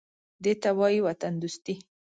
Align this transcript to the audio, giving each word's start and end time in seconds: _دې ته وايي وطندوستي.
_دې 0.43 0.53
ته 0.61 0.69
وايي 0.77 0.99
وطندوستي. 1.05 1.75